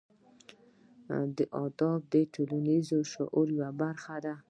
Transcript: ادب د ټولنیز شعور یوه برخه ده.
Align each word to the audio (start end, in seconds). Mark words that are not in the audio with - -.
ادب 1.65 1.99
د 2.13 2.13
ټولنیز 2.33 2.87
شعور 3.11 3.47
یوه 3.57 3.69
برخه 3.81 4.15
ده. 4.25 4.33